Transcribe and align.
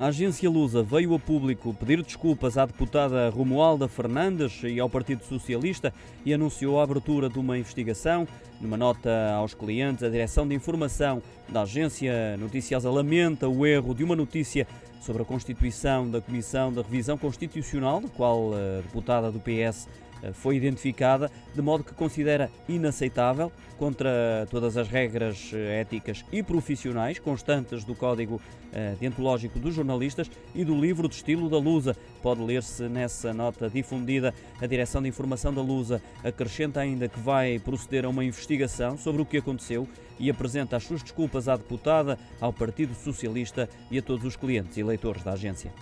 A 0.00 0.06
agência 0.06 0.48
Lusa 0.48 0.82
veio 0.82 1.14
a 1.14 1.18
público 1.18 1.74
pedir 1.74 2.02
desculpas 2.02 2.56
à 2.56 2.64
deputada 2.64 3.28
Romualda 3.28 3.86
Fernandes 3.86 4.62
e 4.64 4.80
ao 4.80 4.88
Partido 4.88 5.22
Socialista 5.24 5.92
e 6.24 6.32
anunciou 6.32 6.80
a 6.80 6.84
abertura 6.84 7.28
de 7.28 7.38
uma 7.38 7.58
investigação. 7.58 8.26
Numa 8.62 8.78
nota 8.78 9.10
aos 9.34 9.52
clientes, 9.52 10.02
a 10.02 10.08
Direção 10.08 10.48
de 10.48 10.54
Informação 10.54 11.22
da 11.50 11.62
agência 11.62 12.34
noticiosa 12.38 12.90
lamenta 12.90 13.46
o 13.46 13.66
erro 13.66 13.94
de 13.94 14.02
uma 14.02 14.16
notícia 14.16 14.66
sobre 15.02 15.20
a 15.20 15.26
constituição 15.26 16.10
da 16.10 16.22
Comissão 16.22 16.72
de 16.72 16.80
Revisão 16.80 17.18
Constitucional, 17.18 18.00
da 18.00 18.08
qual 18.08 18.54
a 18.54 18.80
deputada 18.80 19.30
do 19.30 19.38
PS 19.38 19.86
foi 20.32 20.56
identificada, 20.56 21.30
de 21.54 21.62
modo 21.62 21.84
que 21.84 21.94
considera 21.94 22.50
inaceitável, 22.68 23.50
contra 23.80 24.46
todas 24.50 24.76
as 24.76 24.88
regras 24.88 25.52
eh, 25.54 25.80
éticas 25.80 26.22
e 26.30 26.42
profissionais 26.42 27.18
constantes 27.18 27.82
do 27.82 27.94
Código 27.94 28.38
eh, 28.74 28.94
Deontológico 29.00 29.58
dos 29.58 29.74
Jornalistas 29.74 30.30
e 30.54 30.66
do 30.66 30.78
livro 30.78 31.08
de 31.08 31.14
estilo 31.14 31.48
da 31.48 31.56
Lusa. 31.56 31.96
Pode 32.22 32.42
ler-se 32.42 32.82
nessa 32.90 33.32
nota 33.32 33.70
difundida. 33.70 34.34
A 34.60 34.66
Direção 34.66 35.00
de 35.00 35.08
Informação 35.08 35.54
da 35.54 35.62
Lusa 35.62 36.02
acrescenta 36.22 36.80
ainda 36.80 37.08
que 37.08 37.18
vai 37.18 37.58
proceder 37.58 38.04
a 38.04 38.10
uma 38.10 38.22
investigação 38.22 38.98
sobre 38.98 39.22
o 39.22 39.24
que 39.24 39.38
aconteceu 39.38 39.88
e 40.18 40.28
apresenta 40.28 40.76
as 40.76 40.84
suas 40.84 41.02
desculpas 41.02 41.48
à 41.48 41.56
deputada, 41.56 42.18
ao 42.38 42.52
Partido 42.52 42.94
Socialista 42.94 43.66
e 43.90 43.98
a 43.98 44.02
todos 44.02 44.26
os 44.26 44.36
clientes 44.36 44.76
e 44.76 44.82
leitores 44.82 45.22
da 45.22 45.32
agência. 45.32 45.72